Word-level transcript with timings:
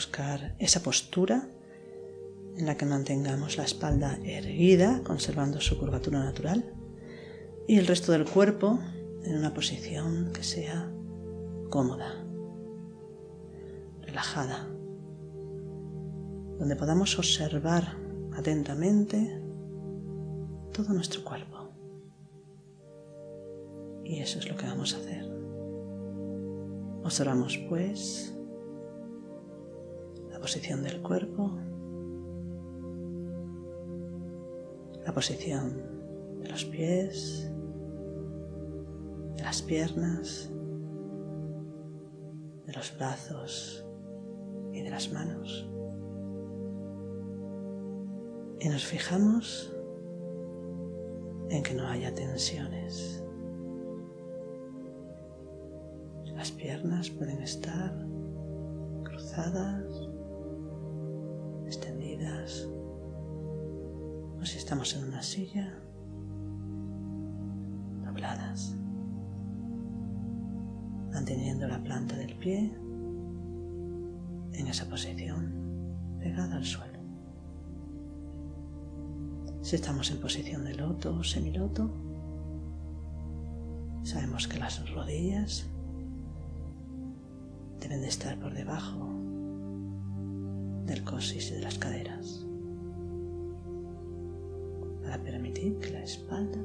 buscar 0.00 0.54
esa 0.58 0.82
postura 0.82 1.46
en 2.56 2.64
la 2.64 2.74
que 2.78 2.86
mantengamos 2.86 3.58
la 3.58 3.64
espalda 3.64 4.18
erguida, 4.24 5.02
conservando 5.04 5.60
su 5.60 5.78
curvatura 5.78 6.24
natural, 6.24 6.72
y 7.68 7.76
el 7.76 7.86
resto 7.86 8.12
del 8.12 8.24
cuerpo 8.24 8.80
en 9.24 9.36
una 9.36 9.52
posición 9.52 10.32
que 10.32 10.42
sea 10.42 10.90
cómoda, 11.68 12.24
relajada, 14.00 14.70
donde 16.58 16.76
podamos 16.76 17.18
observar 17.18 17.98
atentamente 18.32 19.38
todo 20.72 20.94
nuestro 20.94 21.22
cuerpo. 21.24 21.74
Y 24.02 24.20
eso 24.20 24.38
es 24.38 24.48
lo 24.48 24.56
que 24.56 24.64
vamos 24.64 24.94
a 24.94 24.96
hacer. 24.96 25.30
Observamos 27.04 27.58
pues 27.68 28.34
posición 30.40 30.82
del 30.82 31.02
cuerpo, 31.02 31.50
la 35.04 35.12
posición 35.12 36.40
de 36.40 36.48
los 36.48 36.64
pies, 36.64 37.52
de 39.36 39.42
las 39.42 39.62
piernas, 39.62 40.50
de 42.66 42.72
los 42.72 42.96
brazos 42.96 43.86
y 44.72 44.82
de 44.82 44.90
las 44.90 45.12
manos. 45.12 45.68
Y 48.60 48.68
nos 48.68 48.84
fijamos 48.84 49.74
en 51.50 51.62
que 51.62 51.74
no 51.74 51.86
haya 51.86 52.14
tensiones. 52.14 53.24
Las 56.34 56.52
piernas 56.52 57.10
pueden 57.10 57.42
estar 57.42 57.92
cruzadas, 59.04 59.89
estamos 64.70 64.94
en 64.94 65.08
una 65.08 65.20
silla, 65.20 65.68
dobladas, 68.04 68.76
manteniendo 71.12 71.66
la 71.66 71.82
planta 71.82 72.14
del 72.14 72.36
pie. 72.36 72.72
En 74.52 74.68
esa 74.68 74.88
posición. 74.88 75.52
Pegada 76.20 76.54
al 76.54 76.64
suelo. 76.64 77.00
Si 79.60 79.74
estamos 79.74 80.08
en 80.12 80.20
posición 80.20 80.62
de 80.62 80.74
loto 80.76 81.16
o 81.16 81.24
semiloto, 81.24 81.90
sabemos 84.04 84.46
que 84.46 84.60
las 84.60 84.88
rodillas 84.88 85.66
deben 87.80 88.02
de 88.02 88.08
estar 88.08 88.38
por 88.38 88.54
debajo 88.54 89.08
del 90.86 91.02
coxis 91.02 91.50
y 91.50 91.54
de 91.54 91.62
las 91.62 91.76
caderas 91.76 92.39
para 95.10 95.24
permitir 95.24 95.76
que 95.80 95.90
la 95.90 96.04
espalda 96.04 96.60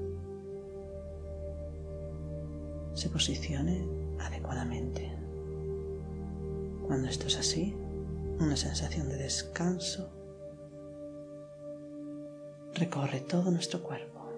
se 2.94 3.10
posicione 3.10 3.88
adecuadamente. 4.20 5.12
Cuando 6.86 7.08
esto 7.08 7.26
es 7.26 7.40
así, 7.40 7.76
una 8.40 8.56
sensación 8.56 9.10
de 9.10 9.18
descanso 9.18 10.12
recorre 12.76 13.22
todo 13.22 13.50
nuestro 13.50 13.82
cuerpo, 13.82 14.30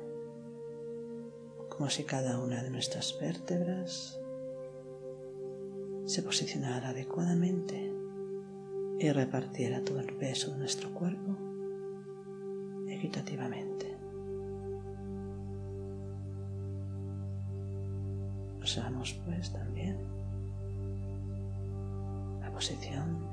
como 1.68 1.90
si 1.90 2.06
cada 2.06 2.40
una 2.40 2.64
de 2.64 2.70
nuestras 2.70 3.20
vértebras 3.20 4.18
se 6.06 6.24
posicionara 6.24 6.90
adecuadamente 6.90 7.92
y 9.00 9.12
repartiera 9.12 9.84
todo 9.84 10.00
el 10.00 10.14
peso 10.14 10.52
de 10.52 10.60
nuestro 10.60 10.94
cuerpo 10.94 11.36
equitativamente. 12.88 13.97
Observamos 18.68 19.14
pues 19.24 19.54
también 19.54 19.98
la 22.42 22.52
posición 22.52 23.26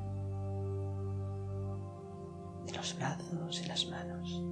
de 2.64 2.72
los 2.72 2.96
brazos 2.96 3.60
y 3.60 3.66
las 3.66 3.84
manos 3.88 4.44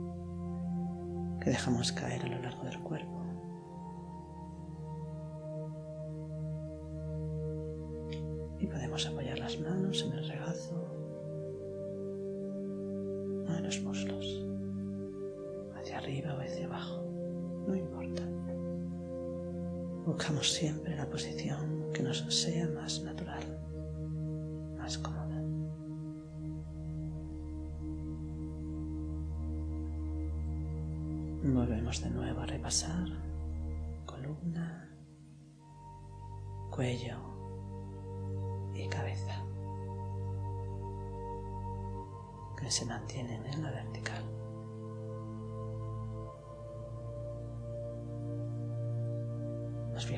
que 1.41 1.51
dejamos 1.51 1.93
caer 1.93 2.25
a 2.25 2.27
lo 2.27 2.43
largo 2.43 2.65
del 2.65 2.81
cuerpo. 2.81 3.23
Y 8.59 8.67
podemos 8.67 9.07
apoyar 9.07 9.39
las 9.39 9.61
manos 9.61 10.03
en 10.03 10.19
el 10.19 10.29
regazo 10.29 10.75
o 13.47 13.53
en 13.57 13.63
los 13.63 13.81
muslos, 13.83 14.45
hacia 15.77 15.99
arriba 15.99 16.35
o 16.35 16.41
hacia 16.41 16.67
abajo. 16.67 17.12
Buscamos 20.05 20.53
siempre 20.53 20.97
la 20.97 21.09
posición 21.09 21.93
que 21.95 22.03
nos 22.03 22.19
sea 22.29 22.67
más 22.69 23.01
natural, 23.03 23.45
más 24.77 24.99
cómoda. 24.99 25.41
Volvemos 31.45 32.03
de 32.03 32.11
nuevo 32.11 32.41
a 32.41 32.47
repasar 32.47 33.07
columna, 34.05 34.91
cuello 36.71 37.19
y 38.75 38.89
cabeza, 38.89 39.45
que 42.61 42.71
se 42.73 42.87
mantienen 42.87 43.47
en 43.47 43.63
la 43.63 43.71
vertical. 43.71 44.22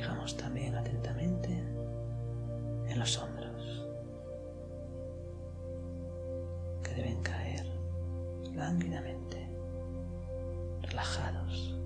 Fijamos 0.05 0.37
también 0.37 0.75
atentamente 0.75 1.49
en 1.49 2.99
los 2.99 3.19
hombros, 3.19 3.89
que 6.83 6.95
deben 6.95 7.23
caer 7.23 7.65
lánguidamente, 8.55 9.49
relajados, 10.83 11.81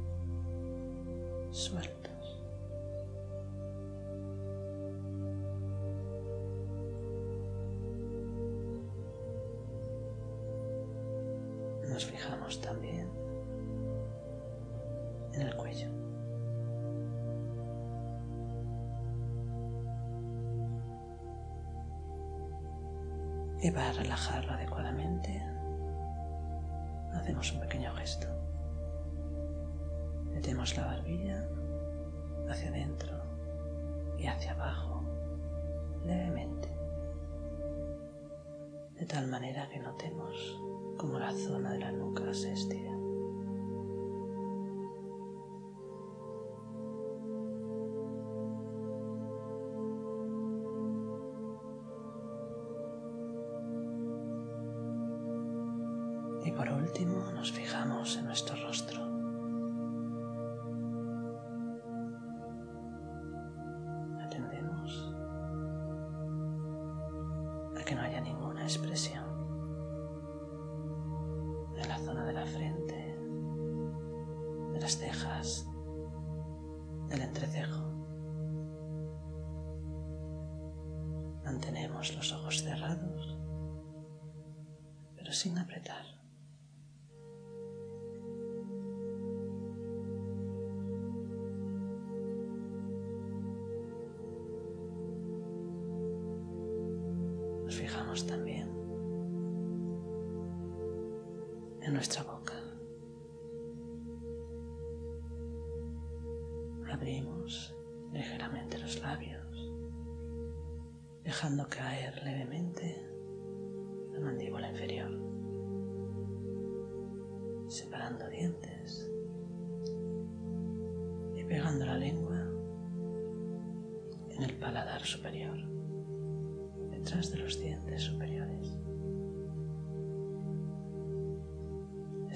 sueltos. 1.53 2.43
Nos 11.89 12.05
fijamos 12.05 12.61
también 12.61 12.98
Y 23.61 23.71
para 23.73 23.93
relajarlo 23.93 24.53
adecuadamente, 24.53 25.43
hacemos 27.13 27.53
un 27.53 27.61
pequeño 27.61 27.93
gesto. 27.95 28.29
Metemos 30.33 30.77
la 30.77 30.87
barbilla 30.87 31.49
hacia 32.49 32.69
adentro 32.69 33.21
y 34.17 34.27
hacia 34.27 34.53
abajo 34.53 35.03
levemente, 36.05 36.69
de 38.95 39.07
tal 39.07 39.27
manera 39.27 39.69
que 39.69 39.81
notemos 39.81 40.61
cómo 40.97 41.19
la 41.19 41.33
zona 41.33 41.73
de 41.73 41.79
la 41.81 41.91
nuca 41.93 42.33
se 42.33 42.53
estira. 42.53 42.98
Y 56.45 56.51
por 56.53 56.71
último 56.71 57.31
nos 57.33 57.53
fijamos 57.53 58.17
en 58.17 58.27
nuestro 58.27 58.57
rostro. 58.57 59.18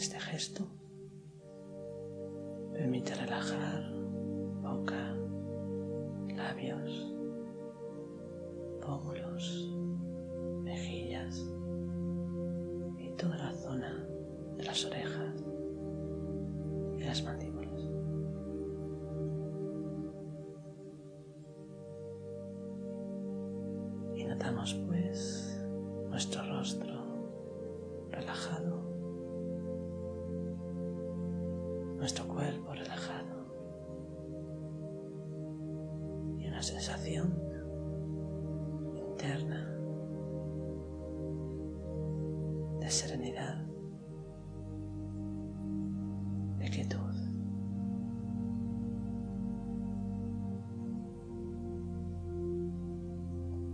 Este 0.03 0.19
gesto 0.19 0.65
permite 2.73 3.15
relajar 3.15 3.89
boca, 4.61 5.15
labios, 6.35 7.15
pómulos, 8.85 9.73
mejillas 10.65 11.41
y 12.99 13.11
toda 13.17 13.37
la 13.39 13.55
zona 13.55 14.05
de 14.57 14.65
las 14.65 14.85
orejas 14.85 15.45
y 16.99 17.05
las 17.05 17.23
mandíbulas. 17.23 17.81
Y 24.17 24.25
notamos 24.25 24.75
pues 24.89 25.65
nuestro 26.11 26.43
rostro 26.59 28.09
relajado, 28.11 28.82
interna 38.95 39.69
de 42.81 42.91
serenidad, 42.91 43.65
de 46.59 46.71
quietud. 46.71 46.99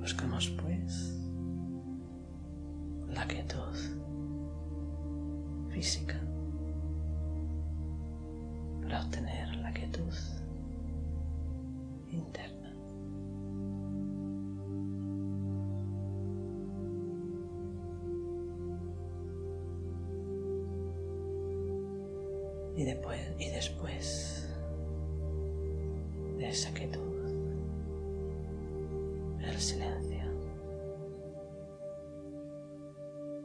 Buscamos 0.01 0.49
pues 0.63 1.19
la 3.09 3.27
quietud 3.27 3.75
física 5.71 6.28
Y 22.79 22.85
después, 22.85 23.21
y 23.41 23.51
después 23.51 24.49
de 26.37 26.49
esa 26.49 26.73
quietud, 26.73 27.27
el 29.41 29.59
silencio 29.59 30.23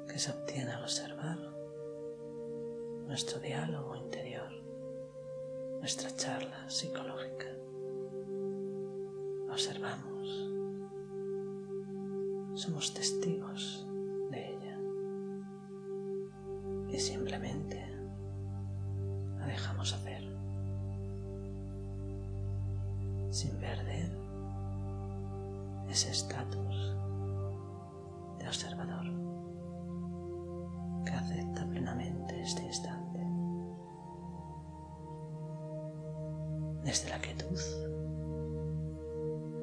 que 0.08 0.20
se 0.20 0.30
obtiene 0.30 0.72
al 0.72 0.84
observar 0.84 1.40
nuestro 3.08 3.40
diálogo 3.40 3.96
interior, 3.96 4.52
nuestra 5.80 6.16
charla 6.16 6.70
psicológica. 6.70 7.48
Observamos, 9.50 10.52
somos 12.54 12.94
testigos 12.94 13.83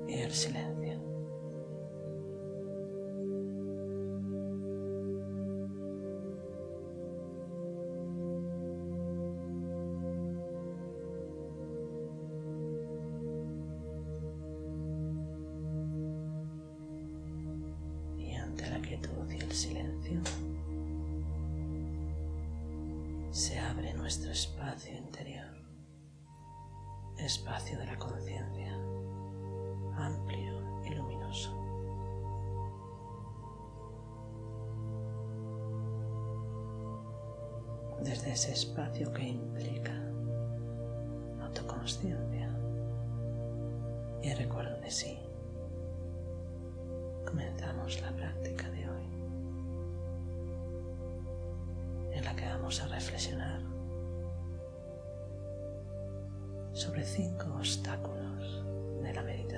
y 0.09 0.15
el 0.15 0.33
silencio. 0.33 0.99
Y 18.19 18.35
ante 18.35 18.69
la 18.69 18.81
quietud 18.81 19.31
y 19.31 19.37
el 19.37 19.53
silencio, 19.53 20.21
se 23.31 23.59
abre 23.59 23.95
nuestro 23.95 24.33
espacio 24.33 24.97
interior, 24.97 25.30
espacio 27.31 27.79
de 27.79 27.87
la 27.87 27.97
conciencia, 27.97 28.75
amplio 29.95 30.83
y 30.85 30.95
luminoso. 30.97 31.57
Desde 38.03 38.33
ese 38.33 38.51
espacio 38.51 39.13
que 39.13 39.29
implica 39.29 39.93
autoconsciencia 41.41 42.51
y 44.23 44.35
recuerdo 44.35 44.81
de 44.81 44.91
sí, 44.91 45.17
comenzamos 47.25 48.01
la 48.01 48.11
práctica 48.11 48.69
de 48.71 48.91
hoy 48.91 49.07
en 52.11 52.25
la 52.25 52.35
que 52.35 52.47
vamos 52.47 52.83
a 52.83 52.89
reflexionar 52.89 53.70
sobre 56.81 57.05
cinco 57.05 57.45
obstáculos 57.59 58.65
de 59.03 59.13
la. 59.13 59.50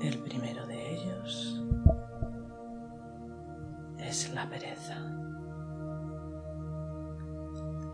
El 0.00 0.18
primero 0.18 0.66
de 0.66 0.94
ellos 0.94 1.62
es 3.98 4.32
la 4.32 4.48
pereza, 4.48 4.98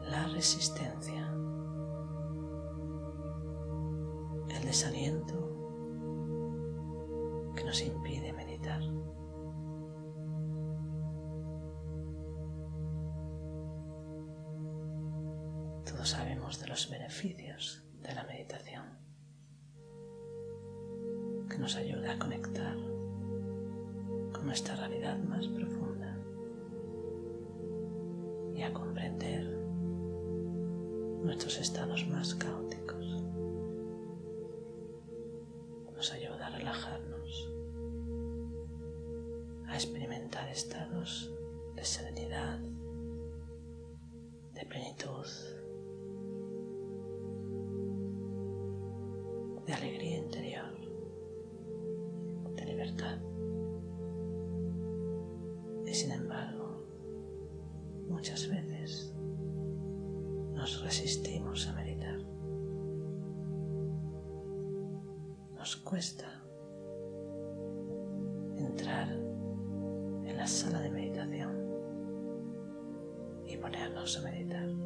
la 0.09 0.29
resistencia, 0.33 1.29
el 4.49 4.65
desaliento 4.65 5.35
que 7.57 7.65
nos 7.65 7.83
impide 7.83 8.33
meditar. 8.33 8.81
Todos 15.85 16.09
sabemos 16.09 16.61
de 16.61 16.69
los 16.69 16.89
beneficios 16.89 17.85
de 18.01 18.15
la 18.15 18.23
meditación 18.23 19.06
nos 21.67 21.75
ayuda 21.75 22.13
a 22.13 22.19
conectar 22.21 22.77
con 24.33 24.47
nuestra 24.47 24.77
realidad 24.77 25.19
más 25.19 25.49
profunda 25.49 26.17
y 28.55 28.63
a 28.63 28.73
comprender 28.73 29.45
nuestros 31.25 31.59
estados 31.59 32.07
más 32.07 32.37
caóticos. 32.37 33.21
Nos 35.93 36.13
ayuda 36.13 36.47
a 36.47 36.51
relajarnos, 36.51 37.53
a 39.67 39.75
experimentar 39.75 40.49
estados 40.49 41.35
de 41.75 41.85
serenidad, 41.85 42.61
de 44.55 44.67
plenitud, 44.67 45.27
de 49.67 49.75
alegría 49.75 50.19
interior. 50.19 50.86
Y 55.87 55.95
sin 55.95 56.13
embargo, 56.13 56.85
muchas 58.09 58.49
veces 58.49 59.15
nos 60.53 60.83
resistimos 60.83 61.69
a 61.69 61.75
meditar. 61.75 62.19
Nos 65.55 65.77
cuesta 65.77 66.43
entrar 68.57 69.09
en 69.11 70.37
la 70.37 70.47
sala 70.47 70.81
de 70.81 70.91
meditación 70.91 71.67
y 73.47 73.57
ponernos 73.57 74.19
a 74.19 74.23
meditar. 74.23 74.86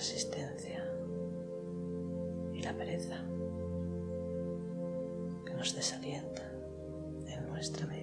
Resistencia 0.00 0.82
y 2.54 2.62
la 2.62 2.72
pereza 2.72 3.22
que 5.44 5.52
nos 5.52 5.74
desalienta 5.74 6.50
en 7.26 7.46
nuestra 7.46 7.86
meditación. 7.86 7.99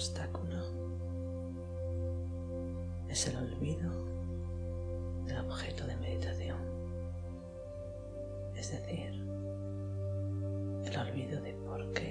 Obstáculo 0.00 0.56
es 3.10 3.26
el 3.26 3.36
olvido 3.36 3.90
del 5.26 5.36
objeto 5.40 5.86
de 5.86 5.94
meditación, 5.96 6.56
es 8.56 8.70
decir, 8.70 9.12
el 10.86 10.96
olvido 10.96 11.42
de 11.42 11.52
por 11.52 11.92
qué 11.92 12.09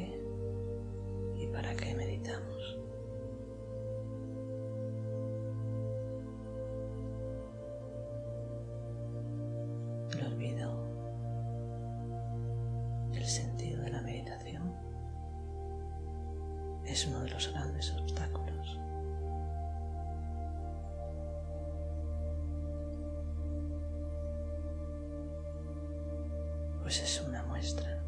pues 26.90 27.04
es 27.04 27.22
una 27.22 27.44
muestra 27.44 28.04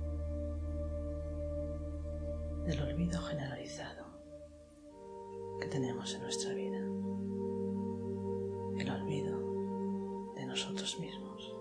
del 2.65 2.81
olvido 2.81 3.21
generalizado 3.21 4.05
que 5.59 5.67
tenemos 5.67 6.15
en 6.15 6.23
nuestra 6.23 6.51
vida, 6.55 6.79
el 8.79 8.89
olvido 8.89 10.33
de 10.33 10.47
nosotros 10.47 10.99
mismos, 10.99 11.55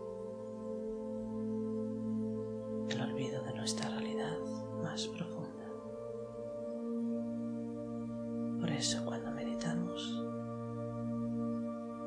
el 2.88 3.02
olvido 3.02 3.42
de 3.42 3.52
nuestra 3.52 3.90
realidad 3.90 4.38
más 4.82 5.06
profunda. 5.08 5.68
Por 8.60 8.70
eso 8.70 9.04
cuando 9.04 9.30
meditamos 9.32 10.24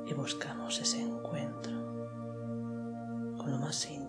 y 0.07 0.13
buscamos 0.15 0.81
ese 0.81 1.03
encuentro 1.03 1.71
con 3.37 3.51
lo 3.51 3.59
más 3.59 3.87
íntimo 3.91 4.02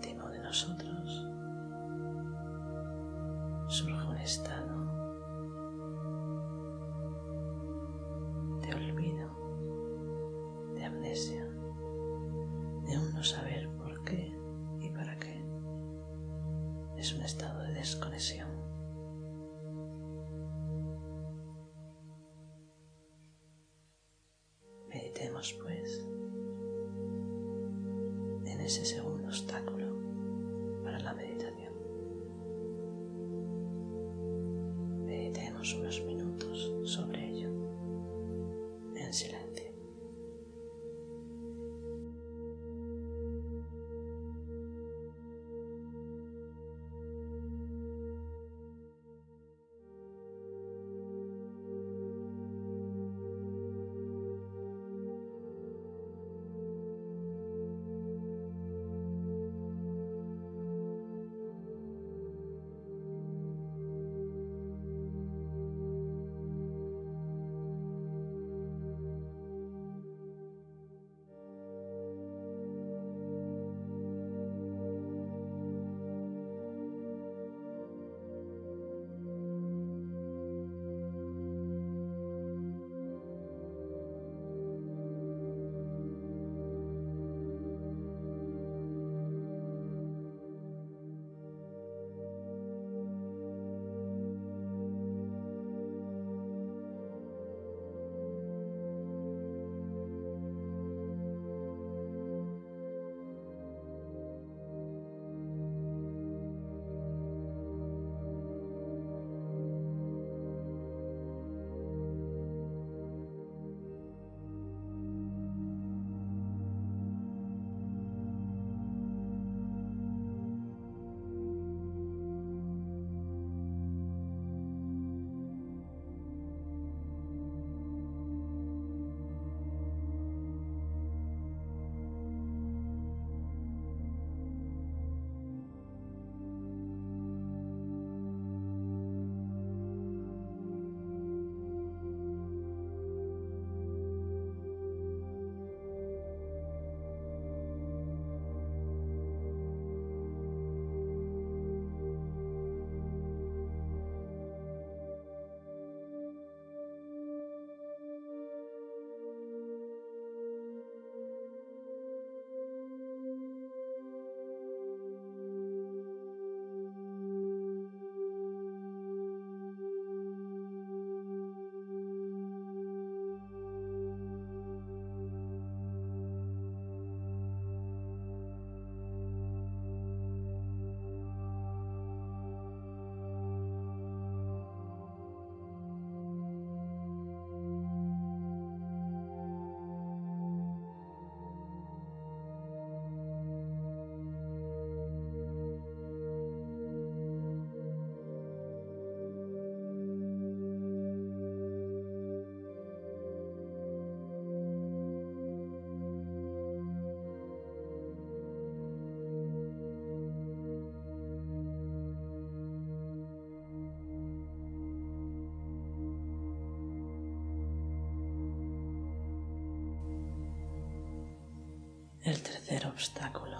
El 222.25 222.43
tercer 222.43 222.87
obstáculo 222.87 223.59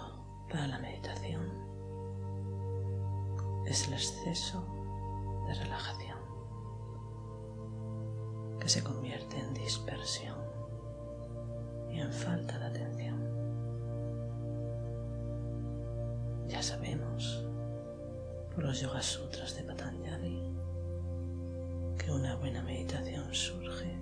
para 0.49 0.65
la 0.65 0.79
meditación 0.79 1.51
es 3.67 3.87
el 3.87 3.93
exceso 3.93 4.65
de 5.47 5.53
relajación, 5.53 6.17
que 8.59 8.67
se 8.67 8.83
convierte 8.83 9.37
en 9.37 9.53
dispersión 9.53 10.39
y 11.91 11.99
en 11.99 12.11
falta 12.11 12.57
de 12.57 12.65
atención. 12.65 13.19
Ya 16.47 16.63
sabemos 16.63 17.45
por 18.55 18.63
los 18.63 18.81
Yoga 18.81 19.03
Sutras 19.03 19.55
de 19.57 19.63
Patanjali 19.63 20.41
que 21.99 22.11
una 22.11 22.35
buena 22.37 22.63
meditación 22.63 23.31
surge 23.31 23.95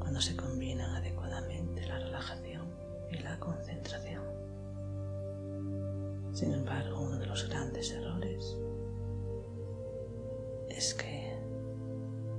cuando 0.00 0.20
se 0.20 0.36
combinan 0.36 0.96
adecuadamente 0.96 1.86
la 1.86 1.98
relajación 1.98 2.47
y 3.10 3.18
la 3.18 3.38
concentración. 3.38 4.22
Sin 6.32 6.52
embargo, 6.52 7.00
uno 7.00 7.18
de 7.18 7.26
los 7.26 7.48
grandes 7.48 7.90
errores 7.92 8.56
es 10.68 10.94
que 10.94 11.36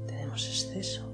tenemos 0.07 0.45
exceso 0.47 1.08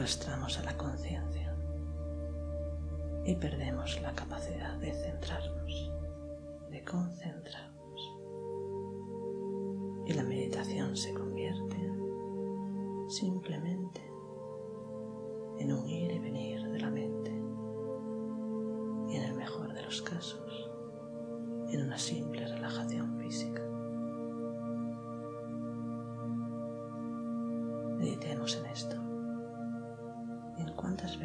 arrastramos 0.00 0.58
a 0.58 0.62
la 0.62 0.74
conciencia 0.78 1.54
y 3.26 3.34
perdemos 3.36 4.00
la 4.00 4.14
capacidad 4.14 4.78
de 4.78 4.94
centrarnos, 4.94 5.92
de 6.70 6.82
concentrarnos. 6.82 8.16
Y 10.06 10.14
la 10.14 10.22
meditación 10.22 10.96
se 10.96 11.12
convierte 11.12 11.76
simplemente 13.08 14.00
en 15.58 15.70
un 15.70 15.86
ir 15.86 16.12
y 16.12 16.18
venir 16.18 16.62
de 16.62 16.80
la 16.80 16.90
mente. 16.90 17.30
Y 19.06 19.16
en 19.16 19.22
el 19.24 19.34
mejor 19.34 19.74
de 19.74 19.82
los 19.82 20.00
casos, 20.00 20.70
en 21.68 21.82
una 21.82 21.98
simple 21.98 22.46
relajación 22.46 23.18
física. 23.18 23.69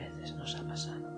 Veces 0.05 0.35
nos 0.35 0.55
ha 0.55 0.63
pasado? 0.63 1.14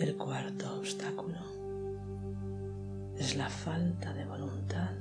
El 0.00 0.16
cuarto 0.16 0.78
obstáculo 0.78 1.36
es 3.18 3.36
la 3.36 3.50
falta 3.50 4.14
de 4.14 4.24
voluntad 4.24 4.96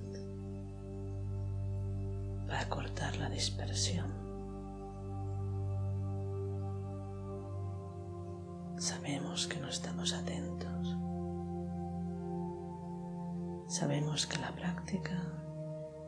para 2.46 2.68
cortar 2.68 3.16
la 3.16 3.30
dispersión. 3.30 4.12
Sabemos 8.78 9.48
que 9.48 9.62
no 9.62 9.70
estamos 9.70 10.14
atentos. 10.14 10.98
Sabemos 13.70 14.28
que 14.28 14.38
la 14.40 14.52
práctica 14.52 15.16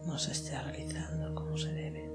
no 0.06 0.18
se 0.20 0.34
está 0.34 0.64
realizando 0.64 1.34
como 1.34 1.58
se 1.58 1.72
debe. 1.72 2.12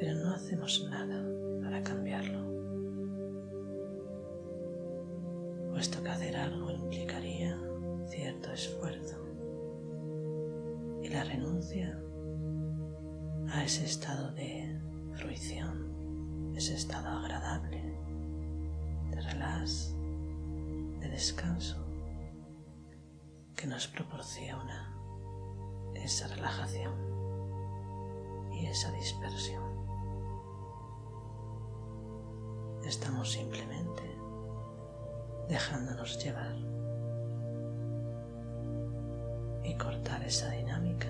Pero 0.00 0.14
no 0.16 0.34
hacemos 0.34 0.84
nada 0.90 1.24
para 1.62 1.80
cambiarlo. 1.84 2.53
Puesto 5.84 6.02
que 6.02 6.08
hacer 6.08 6.34
algo 6.34 6.70
implicaría 6.70 7.58
cierto 8.08 8.50
esfuerzo 8.50 9.18
y 11.02 11.08
la 11.08 11.24
renuncia 11.24 12.00
a 13.50 13.62
ese 13.62 13.84
estado 13.84 14.32
de 14.32 14.80
fruición, 15.12 16.54
ese 16.56 16.74
estado 16.74 17.06
agradable, 17.06 17.82
de 19.10 19.20
relax, 19.20 19.94
de 21.00 21.08
descanso 21.10 21.76
que 23.54 23.66
nos 23.66 23.86
proporciona 23.86 24.90
esa 25.96 26.28
relajación 26.28 26.94
y 28.54 28.64
esa 28.68 28.90
dispersión. 28.92 29.64
Estamos 32.86 33.32
simplemente 33.32 34.13
dejándonos 35.48 36.22
llevar 36.22 36.54
y 39.62 39.74
cortar 39.76 40.22
esa 40.24 40.50
dinámica 40.50 41.08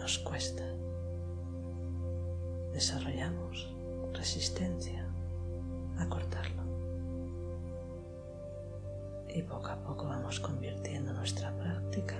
nos 0.00 0.18
cuesta. 0.18 0.64
Desarrollamos 2.72 3.70
resistencia 4.12 5.06
a 5.98 6.08
cortarlo. 6.08 6.62
Y 9.28 9.42
poco 9.42 9.68
a 9.68 9.76
poco 9.82 10.06
vamos 10.06 10.40
convirtiendo 10.40 11.12
nuestra 11.12 11.54
práctica 11.56 12.16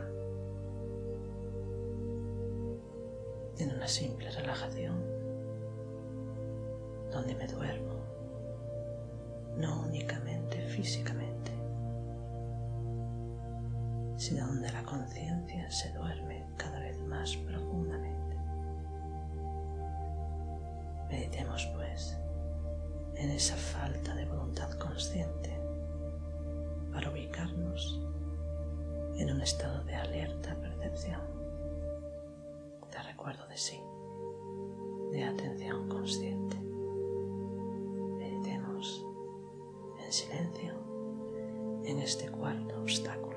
en 3.58 3.74
una 3.74 3.88
simple 3.88 4.30
relajación 4.30 5.02
donde 7.10 7.34
me 7.34 7.46
duermo, 7.48 7.99
no 9.60 9.82
únicamente 9.82 10.60
físicamente, 10.68 11.52
sino 14.16 14.46
donde 14.46 14.72
la 14.72 14.82
conciencia 14.82 15.70
se 15.70 15.92
duerme 15.92 16.46
cada 16.56 16.80
vez 16.80 16.98
más 17.00 17.36
profundamente. 17.36 18.36
Meditemos 21.10 21.66
pues 21.74 22.16
en 23.16 23.30
esa 23.30 23.56
falta 23.56 24.14
de 24.14 24.24
voluntad 24.24 24.70
consciente 24.78 25.58
para 26.92 27.10
ubicarnos 27.10 28.00
en 29.16 29.30
un 29.30 29.42
estado 29.42 29.84
de 29.84 29.94
alerta 29.94 30.54
percepción, 30.54 31.20
de 32.90 33.02
recuerdo 33.02 33.46
de 33.48 33.56
sí, 33.56 33.80
de 35.12 35.24
atención 35.24 35.88
consciente. 35.88 36.59
En 42.00 42.04
este 42.04 42.30
cuarto 42.30 42.80
obstáculo. 42.80 43.29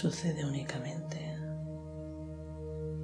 Sucede 0.00 0.44
únicamente 0.44 1.18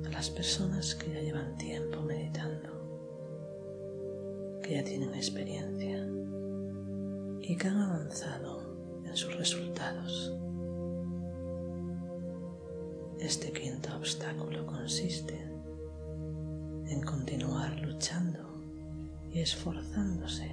a 0.06 0.10
las 0.12 0.30
personas 0.30 0.94
que 0.94 1.12
ya 1.12 1.20
llevan 1.22 1.56
tiempo 1.56 2.00
meditando, 2.02 2.70
que 4.62 4.74
ya 4.74 4.84
tienen 4.84 5.12
experiencia 5.12 6.06
y 7.40 7.56
que 7.56 7.66
han 7.66 7.78
avanzado 7.78 9.02
en 9.04 9.16
sus 9.16 9.36
resultados. 9.36 10.32
Este 13.18 13.50
quinto 13.50 13.96
obstáculo 13.96 14.64
consiste 14.64 15.42
en 16.86 17.02
continuar 17.04 17.76
luchando 17.80 18.62
y 19.32 19.40
esforzándose, 19.40 20.48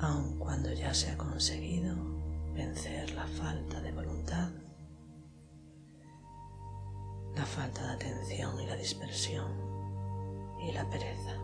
aun 0.00 0.36
cuando 0.40 0.72
ya 0.72 0.92
se 0.92 1.12
ha 1.12 1.16
conseguido 1.16 1.94
vencer 2.56 3.14
la 3.14 3.28
falta 3.28 3.80
de 3.80 3.92
voluntad, 3.92 4.50
la 7.36 7.44
falta 7.44 7.82
de 7.82 7.92
atención 7.92 8.58
y 8.60 8.66
la 8.66 8.76
dispersión 8.76 9.52
y 10.58 10.72
la 10.72 10.88
pereza. 10.88 11.34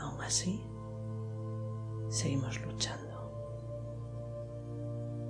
Aún 0.00 0.20
así, 0.20 0.60
seguimos 2.08 2.60
luchando, 2.62 3.30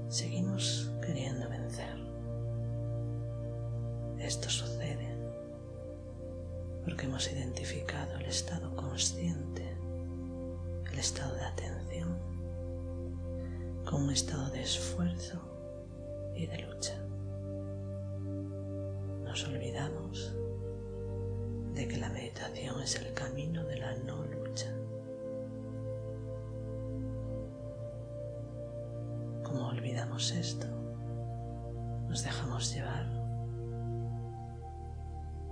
seguimos 0.08 0.90
queriendo 1.04 1.50
vencer. 1.50 2.02
Esto 4.18 4.48
sucede 4.48 5.14
porque 6.82 7.04
hemos 7.04 7.30
identificado 7.30 8.16
el 8.16 8.24
estado 8.24 8.74
consciente, 8.74 9.76
el 10.90 10.98
estado 10.98 11.34
de 11.34 11.44
atención, 11.44 12.18
con 13.84 14.04
un 14.04 14.10
estado 14.10 14.48
de 14.50 14.62
esfuerzo 14.62 15.40
y 16.34 16.46
de 16.46 16.58
lucha. 16.62 17.03
Nos 19.34 19.48
olvidamos 19.48 20.32
de 21.74 21.88
que 21.88 21.96
la 21.96 22.08
meditación 22.08 22.80
es 22.80 22.94
el 22.94 23.12
camino 23.14 23.64
de 23.64 23.78
la 23.78 23.92
no 23.96 24.22
lucha. 24.26 24.72
Como 29.42 29.70
olvidamos 29.70 30.30
esto, 30.30 30.68
nos 32.08 32.22
dejamos 32.22 32.72
llevar 32.72 33.06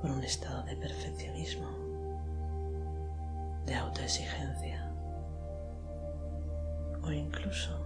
por 0.00 0.12
un 0.12 0.22
estado 0.22 0.62
de 0.62 0.76
perfeccionismo, 0.76 1.68
de 3.66 3.74
autoexigencia 3.74 4.92
o 7.02 7.10
incluso 7.10 7.84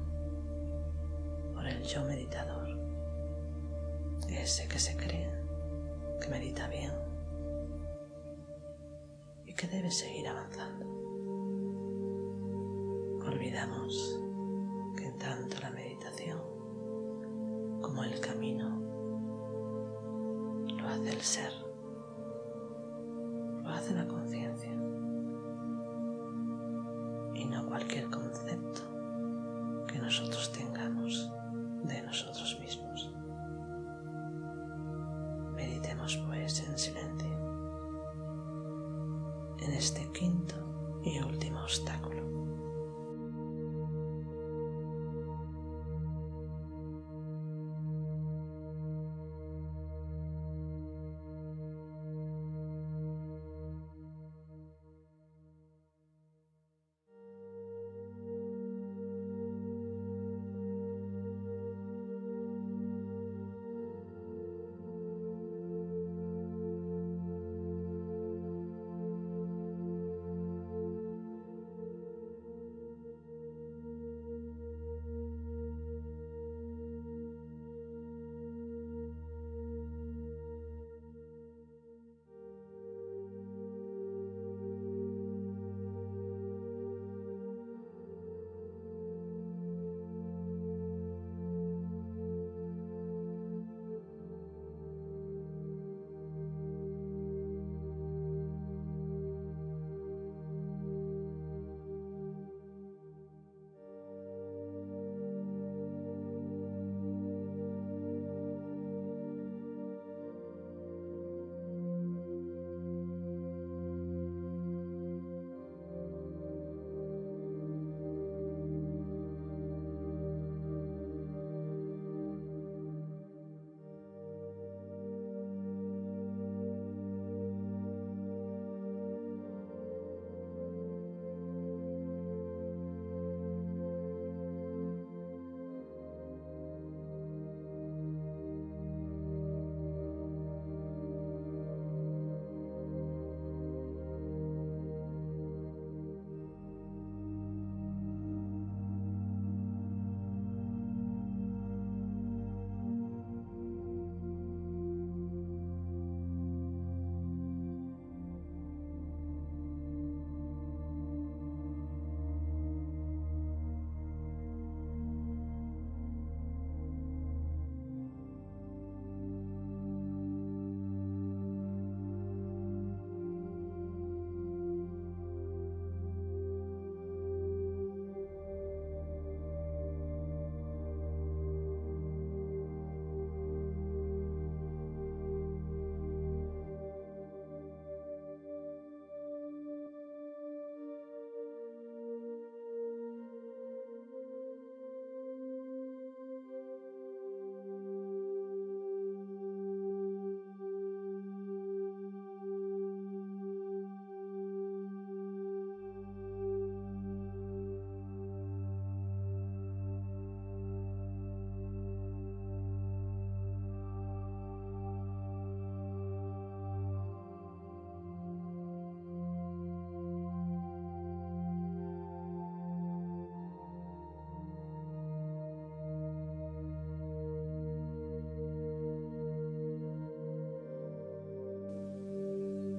por 1.55 1.67
el 1.67 1.83
yo 1.85 2.05
meditador, 2.05 2.69
ese 4.29 4.69
que 4.69 4.79
se 4.79 4.95
cree 4.95 5.36
medita 6.29 6.69
bien 6.69 6.93
y 9.45 9.55
que 9.55 9.67
debe 9.67 9.91
seguir 9.91 10.29
avanzando. 10.29 10.87
Olvidamos 13.27 14.21
que 14.97 15.11
tanto 15.13 15.59
la 15.61 15.71
meditación 15.71 16.41
como 17.83 18.05
el 18.05 18.21
camino 18.21 18.81
lo 20.77 20.89
hace 20.89 21.11
el 21.11 21.21
ser, 21.21 21.53
lo 23.63 23.69
hace 23.71 23.95
la 23.95 24.07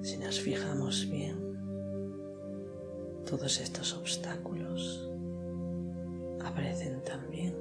Si 0.08 0.16
nos 0.16 0.40
fijamos 0.40 1.06
bien, 1.10 1.36
todos 3.28 3.60
estos 3.60 3.92
obstáculos 3.92 5.06
aparecen 6.42 7.04
también 7.04 7.54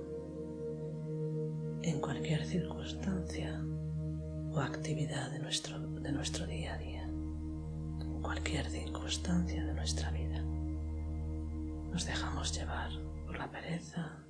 en 1.81 1.99
cualquier 1.99 2.45
circunstancia 2.45 3.61
o 4.53 4.61
actividad 4.61 5.29
de 5.31 5.39
nuestro, 5.39 5.77
de 5.77 6.09
nuestro 6.13 6.47
día 6.47 6.75
a 6.75 6.77
día, 6.77 7.03
en 7.03 8.21
cualquier 8.21 8.65
circunstancia 8.69 9.65
de 9.65 9.73
nuestra 9.73 10.09
vida. 10.11 10.41
Nos 11.91 12.05
dejamos 12.05 12.57
llevar 12.57 12.91
por 13.25 13.37
la 13.37 13.51
pereza, 13.51 14.23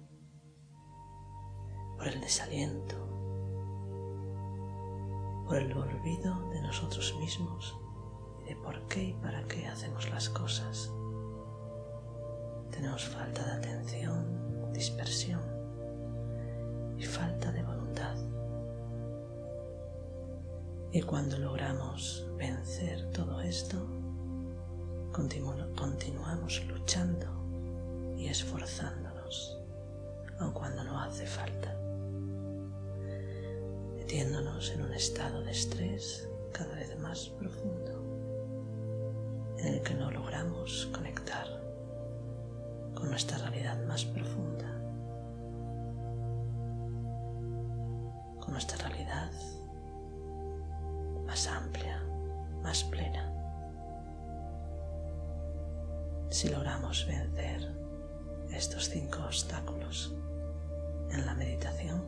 por 2.00 2.08
el 2.08 2.20
desaliento, 2.20 2.96
por 5.46 5.58
el 5.58 5.72
olvido 5.72 6.50
de 6.50 6.64
nosotros 6.64 7.16
mismos 7.20 7.78
de 8.48 8.56
por 8.56 8.88
qué 8.88 9.04
y 9.04 9.14
para 9.14 9.44
qué 9.44 9.68
hacemos 9.68 10.10
las 10.10 10.30
cosas. 10.30 10.92
tenemos 12.72 13.06
falta 13.06 13.44
de 13.44 13.52
atención, 13.52 14.72
dispersión 14.72 15.42
y 16.98 17.04
falta 17.04 17.52
de 17.52 17.64
voluntad. 17.64 18.16
Y 20.92 21.02
cuando 21.02 21.38
logramos 21.38 22.28
vencer 22.38 23.12
todo 23.12 23.42
esto, 23.42 23.78
continuamos 25.12 26.66
luchando 26.68 27.26
y 28.16 28.28
esforzándonos, 28.28 29.60
aun 30.40 30.54
cuando 30.54 30.84
no 30.84 31.00
hace 31.02 31.26
falta, 31.26 31.76
metiéndonos 33.96 34.72
en 34.72 34.84
un 34.84 34.94
estado 34.94 35.42
de 35.42 35.52
estrés 35.52 36.30
cada 36.54 36.76
vez 36.76 36.98
más 37.00 37.30
profundo, 37.30 38.07
en 39.60 39.68
el 39.74 39.82
que 39.82 39.94
no 39.94 40.12
logramos 40.12 40.88
conectar 40.94 41.48
con 42.94 43.10
nuestra 43.10 43.38
realidad 43.38 43.84
más 43.86 44.06
profunda, 44.06 44.68
con 48.40 48.52
nuestra 48.52 48.88
realidad 48.88 49.32
más 51.26 51.48
amplia, 51.48 52.02
más 52.62 52.84
plena. 52.84 53.34
Si 56.30 56.50
logramos 56.50 57.06
vencer 57.08 57.72
estos 58.52 58.90
cinco 58.90 59.20
obstáculos 59.26 60.16
en 61.12 61.26
la 61.26 61.34
meditación, 61.34 62.04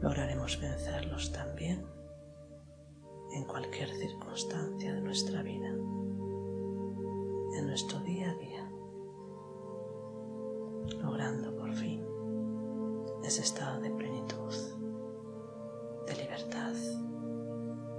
lograremos 0.00 0.60
vencerlos 0.60 1.32
también 1.32 1.99
en 3.32 3.44
cualquier 3.44 3.90
circunstancia 3.90 4.92
de 4.94 5.00
nuestra 5.00 5.42
vida, 5.42 5.68
en 5.68 7.66
nuestro 7.66 8.00
día 8.00 8.30
a 8.30 8.34
día, 8.34 8.70
logrando 11.02 11.54
por 11.56 11.72
fin 11.74 12.04
ese 13.24 13.42
estado 13.42 13.80
de 13.80 13.90
plenitud, 13.90 14.54
de 16.06 16.16
libertad 16.16 16.74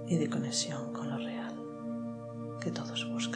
y 0.07 0.17
de 0.17 0.29
conexión 0.29 0.91
con 0.91 1.09
lo 1.09 1.17
real 1.17 2.59
que 2.61 2.71
todos 2.71 3.09
buscamos. 3.11 3.30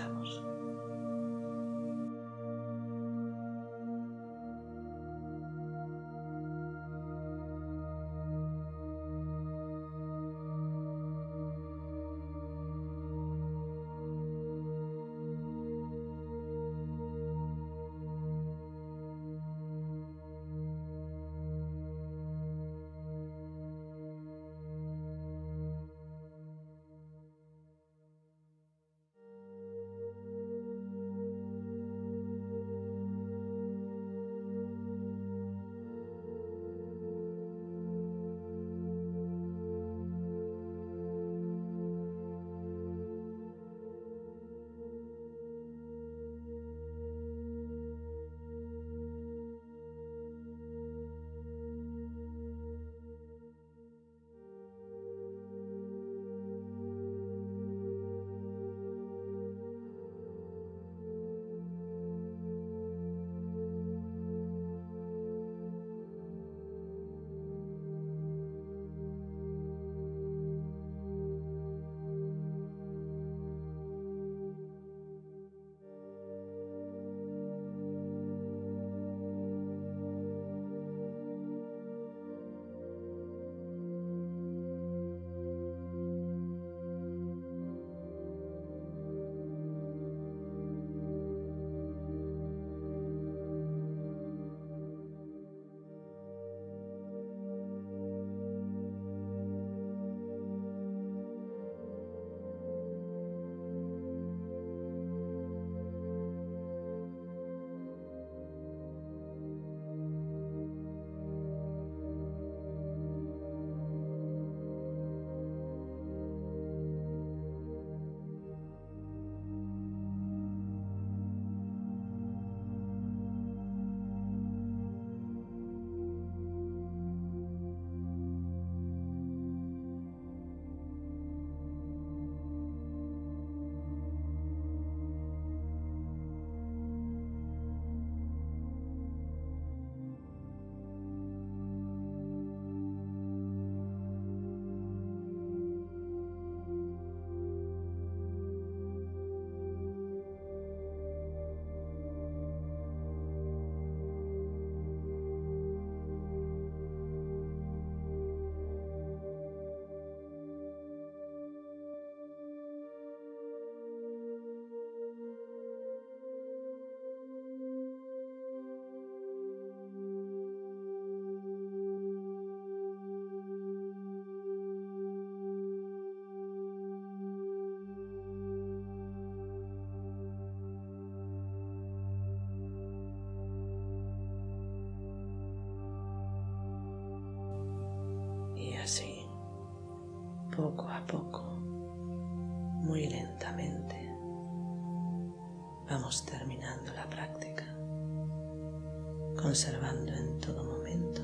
Conservando 199.56 200.12
en 200.12 200.38
todo 200.42 200.66
momento 200.66 201.22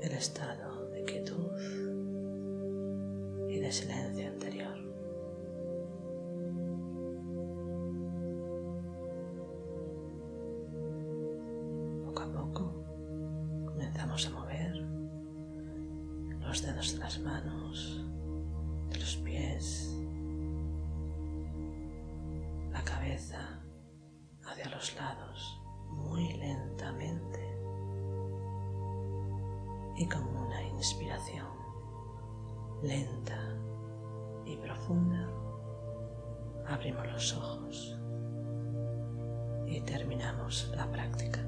el 0.00 0.12
estado 0.12 0.88
de 0.90 1.04
quietud 1.04 1.50
y 3.48 3.58
de 3.58 3.72
silencio 3.72 4.28
interior. 4.28 4.78
Poco 12.04 12.22
a 12.22 12.32
poco 12.32 12.84
comenzamos 13.66 14.24
a 14.28 14.30
mover 14.30 14.76
los 16.38 16.62
dedos 16.62 16.92
de 16.92 16.98
las 17.00 17.18
manos, 17.18 18.06
de 18.90 19.00
los 19.00 19.16
pies, 19.16 19.92
la 22.70 22.84
cabeza 22.84 23.60
hacia 24.44 24.70
los 24.70 24.94
lados 24.94 25.55
y 29.96 30.06
con 30.06 30.26
una 30.26 30.62
inspiración 30.62 31.46
lenta 32.82 33.38
y 34.44 34.56
profunda 34.58 35.28
abrimos 36.68 37.06
los 37.06 37.32
ojos 37.34 37.98
y 39.66 39.80
terminamos 39.80 40.70
la 40.76 40.90
práctica. 40.90 41.40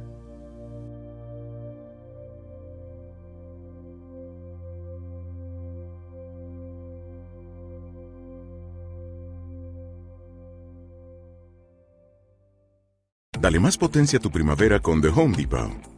Dale 13.40 13.60
más 13.60 13.78
potencia 13.78 14.18
a 14.18 14.22
tu 14.22 14.30
primavera 14.30 14.80
con 14.80 15.00
The 15.00 15.08
Home 15.08 15.36
Depot. 15.36 15.97